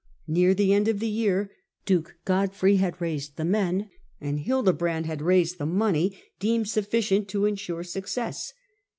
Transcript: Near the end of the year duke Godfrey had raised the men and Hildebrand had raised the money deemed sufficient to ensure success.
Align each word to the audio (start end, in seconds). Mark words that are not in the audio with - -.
Near 0.25 0.55
the 0.55 0.73
end 0.73 0.87
of 0.87 0.97
the 0.99 1.07
year 1.07 1.51
duke 1.85 2.15
Godfrey 2.25 2.77
had 2.77 2.99
raised 2.99 3.35
the 3.37 3.45
men 3.45 3.91
and 4.19 4.39
Hildebrand 4.39 5.05
had 5.05 5.21
raised 5.21 5.59
the 5.59 5.67
money 5.67 6.19
deemed 6.39 6.69
sufficient 6.69 7.27
to 7.27 7.45
ensure 7.45 7.83
success. 7.83 8.51